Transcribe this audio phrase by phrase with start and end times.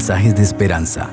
[0.00, 1.10] mensajes de esperanza.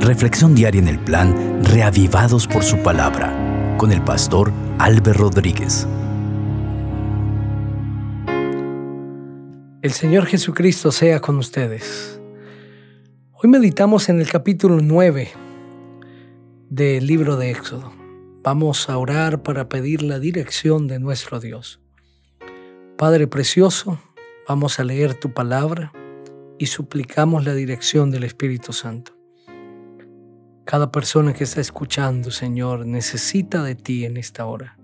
[0.00, 5.88] Reflexión diaria en el plan Reavivados por su palabra con el pastor Álvaro Rodríguez.
[9.80, 12.20] El Señor Jesucristo sea con ustedes.
[13.32, 15.30] Hoy meditamos en el capítulo 9
[16.68, 17.94] del libro de Éxodo.
[18.42, 21.80] Vamos a orar para pedir la dirección de nuestro Dios.
[22.98, 23.98] Padre precioso,
[24.46, 25.94] vamos a leer tu palabra
[26.58, 29.12] y suplicamos la dirección del Espíritu Santo.
[30.64, 34.78] Cada persona que está escuchando, Señor, necesita de ti en esta hora.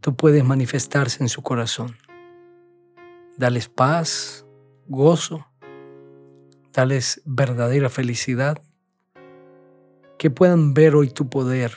[0.00, 1.96] Tú puedes manifestarse en su corazón.
[3.36, 4.46] Dales paz,
[4.86, 5.48] gozo,
[6.72, 8.62] dales verdadera felicidad.
[10.18, 11.72] Que puedan ver hoy tu poder,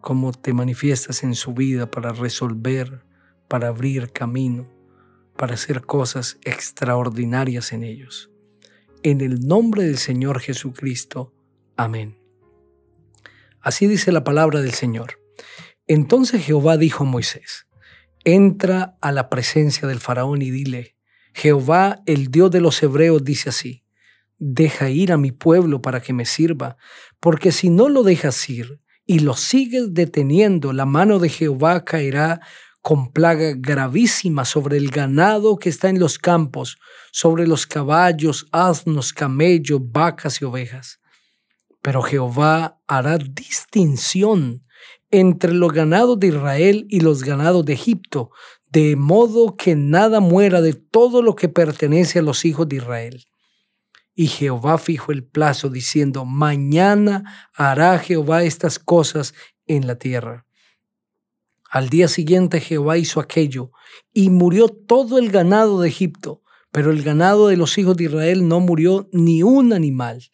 [0.00, 3.04] cómo te manifiestas en su vida para resolver,
[3.48, 4.81] para abrir camino
[5.36, 8.30] para hacer cosas extraordinarias en ellos.
[9.02, 11.34] En el nombre del Señor Jesucristo.
[11.76, 12.18] Amén.
[13.60, 15.20] Así dice la palabra del Señor.
[15.86, 17.66] Entonces Jehová dijo a Moisés,
[18.24, 20.96] entra a la presencia del faraón y dile,
[21.34, 23.84] Jehová, el Dios de los hebreos, dice así,
[24.38, 26.76] deja ir a mi pueblo para que me sirva,
[27.20, 32.40] porque si no lo dejas ir y lo sigues deteniendo, la mano de Jehová caerá
[32.82, 36.78] con plaga gravísima sobre el ganado que está en los campos,
[37.12, 40.98] sobre los caballos, asnos, camellos, vacas y ovejas.
[41.80, 44.64] Pero Jehová hará distinción
[45.12, 48.30] entre los ganados de Israel y los ganados de Egipto,
[48.70, 53.24] de modo que nada muera de todo lo que pertenece a los hijos de Israel.
[54.14, 59.34] Y Jehová fijó el plazo diciendo, mañana hará Jehová estas cosas
[59.66, 60.46] en la tierra.
[61.72, 63.70] Al día siguiente Jehová hizo aquello,
[64.12, 68.46] y murió todo el ganado de Egipto, pero el ganado de los hijos de Israel
[68.46, 70.30] no murió ni un animal.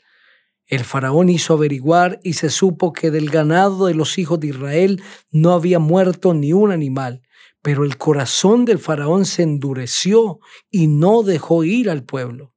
[0.66, 5.00] El faraón hizo averiguar y se supo que del ganado de los hijos de Israel
[5.31, 7.22] no había muerto ni un animal,
[7.62, 10.41] pero el corazón del faraón se endureció
[10.72, 12.53] y no dejó ir al pueblo.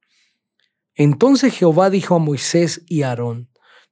[0.96, 3.48] Entonces Jehová dijo a Moisés y a Aarón,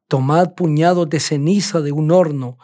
[0.09, 2.59] Tomad puñados de ceniza de un horno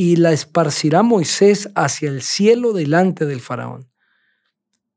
[0.00, 3.90] y la esparcirá Moisés hacia el cielo delante del faraón.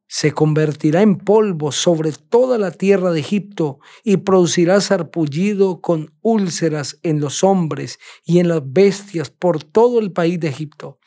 [0.08, 7.00] Se convertirá en polvo sobre toda la tierra de Egipto y producirá sarpullido con úlceras
[7.02, 11.00] en los hombres y en las bestias por todo el país de Egipto.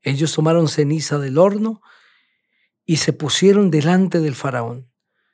[0.00, 1.82] Ellos tomaron ceniza del horno
[2.84, 4.88] y se pusieron delante del faraón.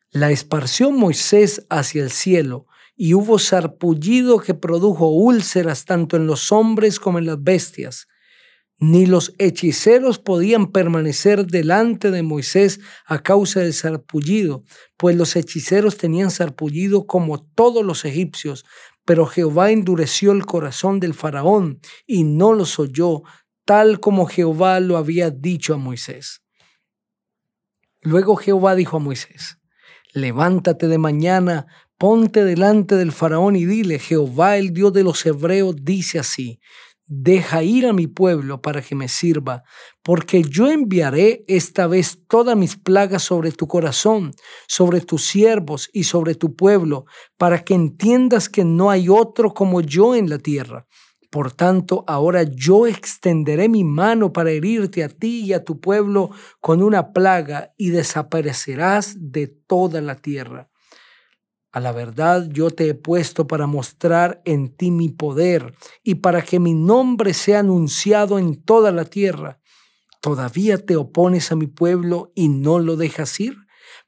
[0.09, 6.53] La esparció Moisés hacia el cielo y hubo sarpullido que produjo úlceras tanto en los
[6.53, 8.07] hombres como en las bestias.
[8.79, 14.65] Ni los hechiceros podían permanecer delante de Moisés a causa del sarpullido,
[14.97, 18.65] pues los hechiceros tenían sarpullido como todos los egipcios,
[19.05, 23.23] pero Jehová endureció el corazón del faraón y no los oyó,
[23.65, 26.43] tal como Jehová lo había dicho a Moisés.
[28.01, 29.59] Luego Jehová dijo a Moisés,
[30.13, 31.67] levántate de mañana,
[32.03, 36.59] Ponte delante del faraón y dile, Jehová el Dios de los hebreos dice así,
[37.07, 39.63] deja ir a mi pueblo para que me sirva,
[40.03, 44.33] porque yo enviaré esta vez todas mis plagas sobre tu corazón,
[44.67, 47.05] sobre tus siervos y sobre tu pueblo,
[47.37, 50.89] para que entiendas que no hay otro como yo en la tierra.
[51.31, 56.31] Por tanto, ahora yo extenderé mi mano para herirte a ti y a tu pueblo
[56.59, 60.72] con una plaga y desaparecerás de toda la tierra.
[61.73, 66.43] A la verdad yo te he puesto para mostrar en ti mi poder y para
[66.43, 69.59] que mi nombre sea anunciado en toda la tierra.
[70.21, 73.57] ¿Todavía te opones a mi pueblo y no lo dejas ir?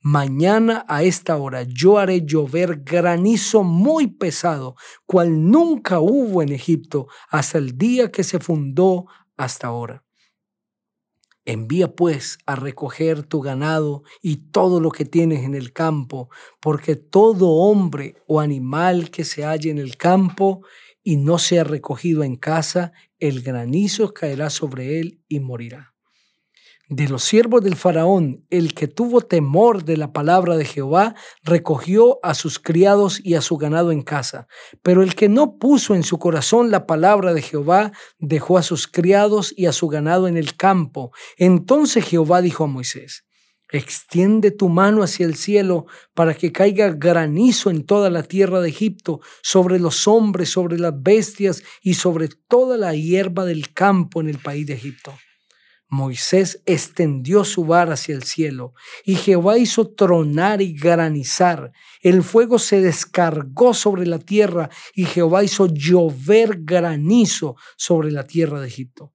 [0.01, 4.77] Mañana a esta hora yo haré llover granizo muy pesado,
[5.07, 9.07] cual nunca hubo en Egipto hasta el día que se fundó
[9.39, 10.05] hasta ahora.
[11.45, 16.31] Envía pues a recoger tu ganado y todo lo que tienes en el campo,
[16.61, 20.63] porque todo hombre o animal que se halle en el campo
[21.03, 25.94] y no sea recogido en casa, el granizo caerá sobre él y morirá
[26.89, 32.19] de los siervos del faraón, el que tuvo temor de la palabra de Jehová, recogió
[32.23, 34.47] a sus criados y a su ganado en casa.
[34.83, 38.87] Pero el que no puso en su corazón la palabra de Jehová, dejó a sus
[38.87, 41.13] criados y a su ganado en el campo.
[41.39, 43.25] Entonces Jehová dijo a Moisés,
[43.73, 48.69] Extiende tu mano hacia el cielo para que caiga granizo en toda la tierra de
[48.69, 54.29] Egipto, sobre los hombres, sobre las bestias y sobre toda la hierba del campo en
[54.29, 55.15] el país de Egipto.
[55.89, 61.73] Moisés extendió su vara hacia el cielo, y Jehová hizo tronar y granizar.
[62.01, 68.61] El fuego se descargó sobre la tierra, y Jehová hizo llover granizo sobre la tierra
[68.61, 69.13] de Egipto.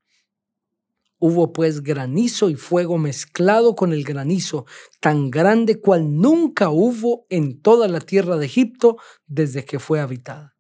[1.21, 4.65] Hubo pues granizo y fuego mezclado con el granizo,
[5.01, 10.55] tan grande cual nunca hubo en toda la tierra de Egipto desde que fue habitada.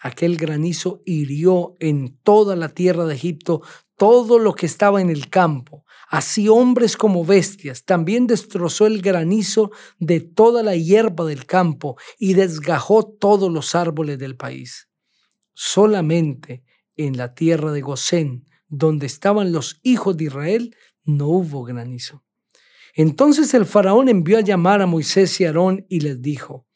[0.00, 3.62] Aquel granizo hirió en toda la tierra de Egipto
[4.02, 7.84] todo lo que estaba en el campo, así hombres como bestias.
[7.84, 9.70] También destrozó el granizo
[10.00, 14.88] de toda la hierba del campo y desgajó todos los árboles del país.
[15.54, 16.64] Solamente
[16.96, 22.24] en la tierra de Gosén, donde estaban los hijos de Israel, no hubo granizo.
[22.96, 26.66] Entonces el faraón envió a llamar a Moisés y Aarón y les dijo,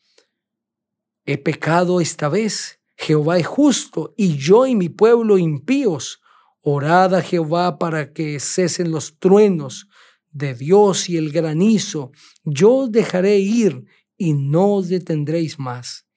[1.24, 6.20] He pecado esta vez, Jehová es justo, y yo y mi pueblo impíos
[6.68, 9.86] Orad a Jehová para que cesen los truenos
[10.32, 12.10] de Dios y el granizo.
[12.42, 13.84] Yo os dejaré ir
[14.16, 16.08] y no os detendréis más.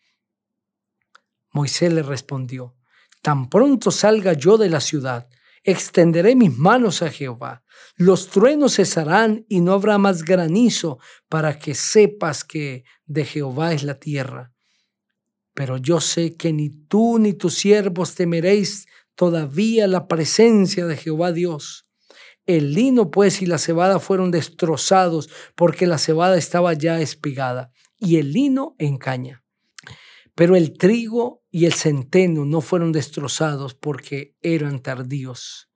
[1.53, 2.75] Moisés le respondió,
[3.21, 5.29] Tan pronto salga yo de la ciudad,
[5.61, 7.63] extenderé mis manos a Jehová.
[7.95, 10.97] Los truenos cesarán y no habrá más granizo
[11.27, 14.51] para que sepas que de Jehová es la tierra.
[15.53, 18.87] Pero yo sé que ni tú ni tus siervos temeréis
[19.19, 21.85] todavía la presencia de Jehová Dios.
[22.45, 28.15] El lino pues y la cebada fueron destrozados porque la cebada estaba ya espigada y
[28.15, 29.43] el lino en caña.
[30.35, 35.69] Pero el trigo y el centeno no fueron destrozados porque eran tardíos.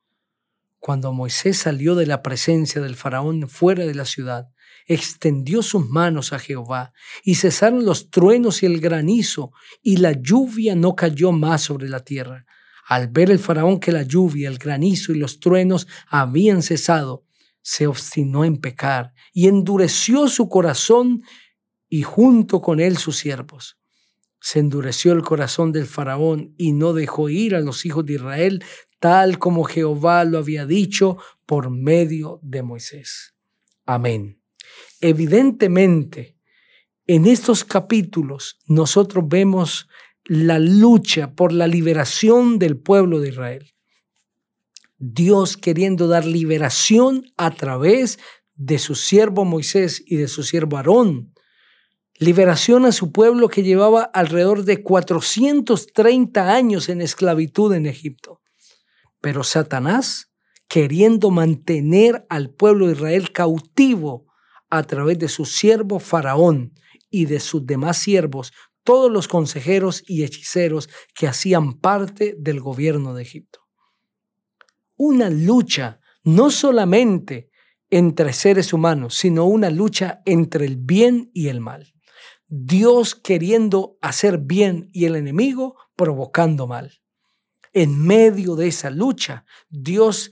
[0.80, 4.48] Cuando Moisés salió de la presencia del faraón fuera de la ciudad,
[4.88, 6.94] extendió sus manos a Jehová,
[7.26, 9.52] y cesaron los truenos y el granizo,
[9.82, 12.46] y la lluvia no cayó más sobre la tierra.
[12.88, 17.26] Al ver el faraón que la lluvia, el granizo y los truenos habían cesado,
[17.62, 21.24] se obstinó en pecar y endureció su corazón
[21.90, 23.78] y junto con él sus siervos.
[24.42, 28.64] Se endureció el corazón del faraón y no dejó ir a los hijos de Israel
[29.00, 33.34] tal como Jehová lo había dicho por medio de Moisés.
[33.86, 34.42] Amén.
[35.02, 36.38] Evidentemente,
[37.06, 39.90] en estos capítulos nosotros vemos
[40.26, 43.74] la lucha por la liberación del pueblo de Israel.
[44.98, 48.20] Dios queriendo dar liberación a través
[48.56, 51.34] de su siervo Moisés y de su siervo Aarón.
[52.20, 58.42] Liberación a su pueblo que llevaba alrededor de 430 años en esclavitud en Egipto.
[59.20, 60.32] Pero Satanás,
[60.70, 64.28] queriendo mantener al pueblo de Israel cautivo
[64.70, 66.74] a través de su siervo Faraón
[67.10, 73.14] y de sus demás siervos, todos los consejeros y hechiceros que hacían parte del gobierno
[73.14, 73.62] de Egipto.
[74.96, 77.50] Una lucha no solamente
[77.90, 81.94] entre seres humanos, sino una lucha entre el bien y el mal.
[82.48, 87.02] Dios queriendo hacer bien y el enemigo provocando mal.
[87.72, 90.32] En medio de esa lucha, Dios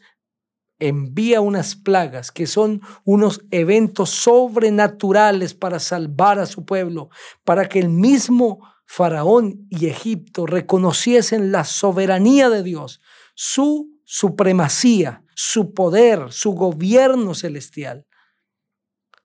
[0.81, 7.09] envía unas plagas que son unos eventos sobrenaturales para salvar a su pueblo,
[7.45, 12.99] para que el mismo Faraón y Egipto reconociesen la soberanía de Dios,
[13.35, 18.05] su supremacía, su poder, su gobierno celestial.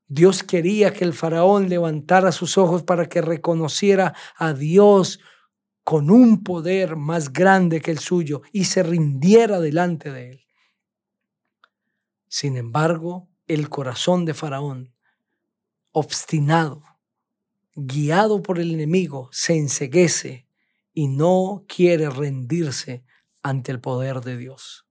[0.07, 5.19] Dios quería que el faraón levantara sus ojos para que reconociera a Dios
[5.83, 10.46] con un poder más grande que el suyo y se rindiera delante de él.
[12.29, 14.95] Sin embargo, el corazón de Faraón,
[15.93, 16.83] obstinado,
[17.75, 20.47] guiado por el enemigo, se enseguece
[20.93, 23.05] y no quiere rendirse
[23.43, 24.87] ante el poder de Dios.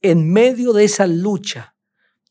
[0.00, 1.76] En medio de esa lucha,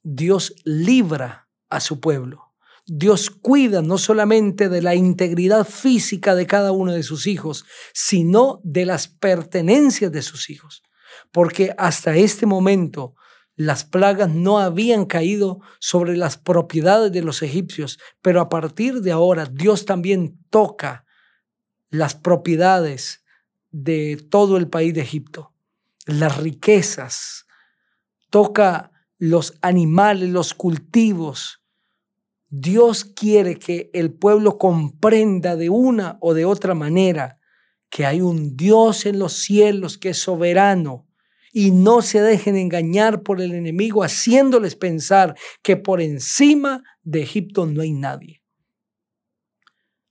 [0.02, 2.54] Dios libra a su pueblo.
[2.88, 8.62] Dios cuida no solamente de la integridad física de cada uno de sus hijos, sino
[8.64, 10.82] de las pertenencias de sus hijos.
[11.32, 13.14] Porque hasta este momento
[13.60, 19.12] las plagas no habían caído sobre las propiedades de los egipcios, pero a partir de
[19.12, 21.06] ahora Dios también toca
[21.90, 23.26] las propiedades
[23.70, 25.52] de todo el país de Egipto,
[26.06, 27.48] las riquezas,
[28.30, 31.62] toca los animales, los cultivos.
[32.48, 37.42] Dios quiere que el pueblo comprenda de una o de otra manera
[37.90, 41.09] que hay un Dios en los cielos que es soberano,
[41.52, 47.66] y no se dejen engañar por el enemigo haciéndoles pensar que por encima de Egipto
[47.66, 48.42] no hay nadie.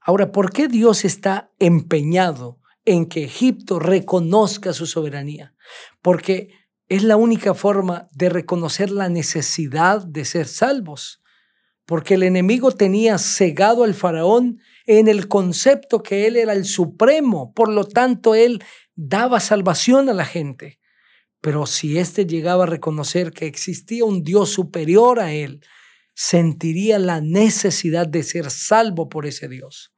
[0.00, 5.54] Ahora, ¿por qué Dios está empeñado en que Egipto reconozca su soberanía?
[6.00, 6.48] Porque
[6.88, 11.22] es la única forma de reconocer la necesidad de ser salvos,
[11.84, 17.52] porque el enemigo tenía cegado al faraón en el concepto que él era el supremo,
[17.52, 18.64] por lo tanto él
[18.94, 20.77] daba salvación a la gente.
[21.40, 25.60] Pero si éste llegaba a reconocer que existía un Dios superior a él,
[26.14, 29.94] sentiría la necesidad de ser salvo por ese Dios.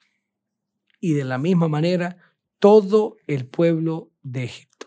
[1.00, 2.18] Y de la misma manera,
[2.58, 4.86] todo el pueblo de Egipto.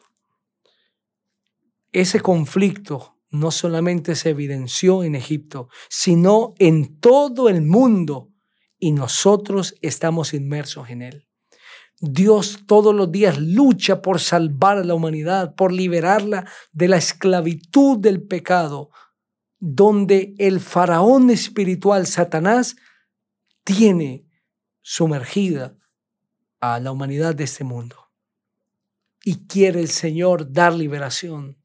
[1.92, 8.32] Ese conflicto no solamente se evidenció en Egipto, sino en todo el mundo
[8.78, 11.28] y nosotros estamos inmersos en él.
[12.06, 17.98] Dios todos los días lucha por salvar a la humanidad, por liberarla de la esclavitud
[17.98, 18.90] del pecado,
[19.58, 22.76] donde el faraón espiritual Satanás
[23.64, 24.26] tiene
[24.82, 25.78] sumergida
[26.60, 28.12] a la humanidad de este mundo.
[29.24, 31.58] Y quiere el Señor dar liberación,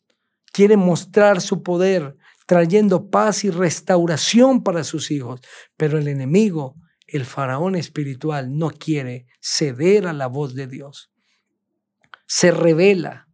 [0.52, 2.16] quiere mostrar su poder,
[2.47, 5.40] trayendo paz y restauración para sus hijos,
[5.76, 6.76] pero el enemigo
[7.08, 11.10] el faraón espiritual no quiere ceder a la voz de Dios.
[12.26, 13.28] Se revela,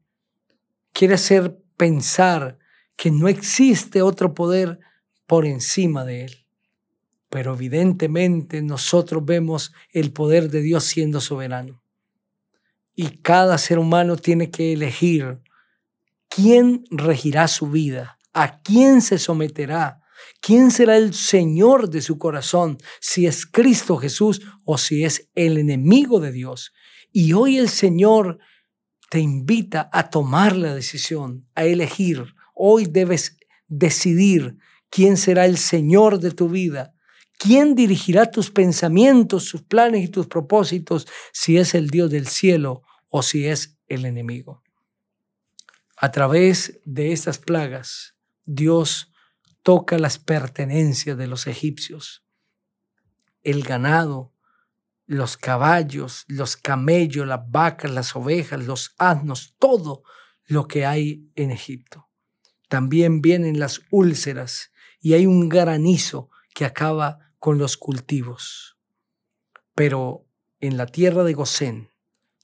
[0.92, 2.58] quiere hacer pensar
[2.96, 4.78] que no existe otro poder
[5.26, 6.46] por encima de él.
[7.28, 11.82] Pero evidentemente nosotros vemos el poder de Dios siendo soberano.
[12.94, 15.40] Y cada ser humano tiene que elegir
[16.28, 20.03] quién regirá su vida, a quién se someterá,
[20.40, 22.78] ¿Quién será el Señor de su corazón?
[23.00, 26.72] Si es Cristo Jesús o si es el enemigo de Dios.
[27.12, 28.38] Y hoy el Señor
[29.10, 32.34] te invita a tomar la decisión, a elegir.
[32.54, 33.36] Hoy debes
[33.68, 34.56] decidir
[34.90, 36.94] quién será el Señor de tu vida.
[37.38, 42.82] ¿Quién dirigirá tus pensamientos, tus planes y tus propósitos si es el Dios del cielo
[43.08, 44.62] o si es el enemigo?
[45.96, 48.14] A través de estas plagas,
[48.44, 49.13] Dios
[49.64, 52.22] toca las pertenencias de los egipcios,
[53.42, 54.34] el ganado,
[55.06, 60.02] los caballos, los camellos, las vacas, las ovejas, los asnos, todo
[60.44, 62.10] lo que hay en Egipto.
[62.68, 68.76] También vienen las úlceras y hay un granizo que acaba con los cultivos.
[69.74, 70.26] Pero
[70.60, 71.88] en la tierra de Gosén,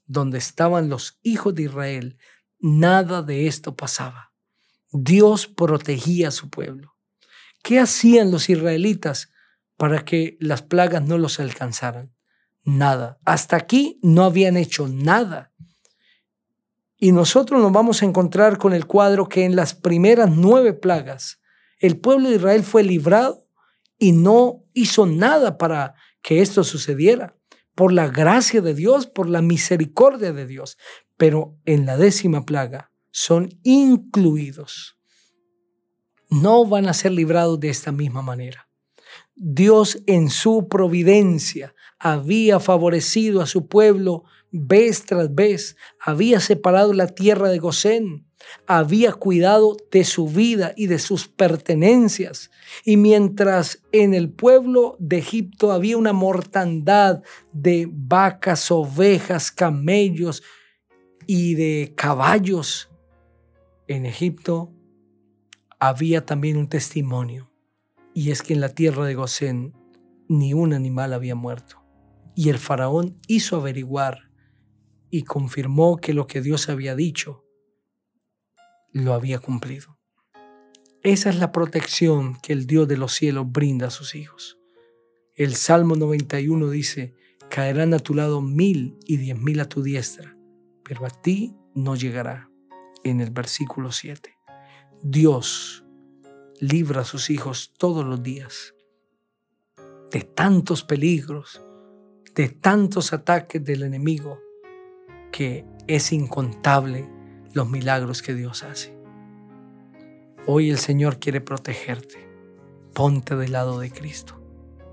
[0.07, 2.19] donde estaban los hijos de Israel,
[2.59, 4.33] nada de esto pasaba.
[4.91, 6.97] Dios protegía a su pueblo.
[7.63, 9.31] ¿Qué hacían los israelitas
[9.77, 12.15] para que las plagas no los alcanzaran?
[12.65, 13.19] Nada.
[13.25, 15.53] Hasta aquí no habían hecho nada.
[16.97, 21.41] Y nosotros nos vamos a encontrar con el cuadro que en las primeras nueve plagas
[21.79, 23.47] el pueblo de Israel fue librado
[23.99, 27.37] y no hizo nada para que esto sucediera,
[27.75, 30.77] por la gracia de Dios, por la misericordia de Dios.
[31.17, 35.00] Pero en la décima plaga son incluidos
[36.31, 38.69] no van a ser librados de esta misma manera.
[39.35, 47.07] Dios en su providencia había favorecido a su pueblo vez tras vez, había separado la
[47.09, 48.27] tierra de Gosén,
[48.67, 52.51] había cuidado de su vida y de sus pertenencias.
[52.85, 57.23] Y mientras en el pueblo de Egipto había una mortandad
[57.53, 60.43] de vacas, ovejas, camellos
[61.27, 62.89] y de caballos,
[63.87, 64.73] en Egipto
[65.81, 67.51] había también un testimonio,
[68.13, 69.75] y es que en la tierra de Gosén
[70.29, 71.83] ni un animal había muerto.
[72.37, 74.31] Y el faraón hizo averiguar
[75.11, 77.45] y confirmó que lo que Dios había dicho
[78.93, 79.99] lo había cumplido.
[81.03, 84.59] Esa es la protección que el Dios de los cielos brinda a sus hijos.
[85.35, 87.15] El Salmo 91 dice,
[87.49, 90.37] caerán a tu lado mil y diez mil a tu diestra,
[90.85, 92.51] pero a ti no llegará.
[93.03, 94.40] En el versículo 7.
[95.03, 95.83] Dios
[96.59, 98.75] libra a sus hijos todos los días
[100.11, 101.63] de tantos peligros,
[102.35, 104.39] de tantos ataques del enemigo,
[105.33, 107.09] que es incontable
[107.55, 108.95] los milagros que Dios hace.
[110.47, 112.29] Hoy el Señor quiere protegerte.
[112.93, 114.39] Ponte del lado de Cristo.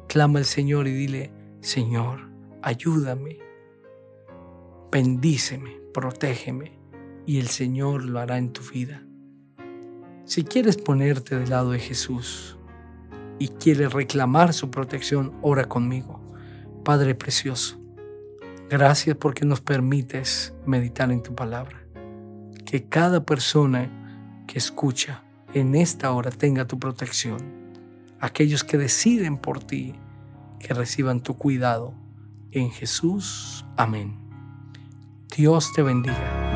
[0.08, 2.30] Clama al Señor y dile, Señor,
[2.62, 3.40] ayúdame,
[4.90, 6.80] bendíceme, protégeme,
[7.26, 9.07] y el Señor lo hará en tu vida.
[10.28, 12.58] Si quieres ponerte del lado de Jesús
[13.40, 16.22] y quieres reclamar su protección, ora conmigo.
[16.84, 17.80] Padre precioso,
[18.70, 21.82] gracias porque nos permites meditar en tu palabra.
[22.66, 27.38] Que cada persona que escucha en esta hora tenga tu protección.
[28.20, 29.96] Aquellos que deciden por ti,
[30.60, 31.94] que reciban tu cuidado.
[32.52, 34.18] En Jesús, amén.
[35.34, 36.47] Dios te bendiga.